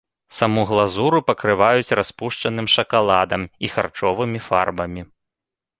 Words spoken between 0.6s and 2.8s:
глазуру пакрываюць распушчаным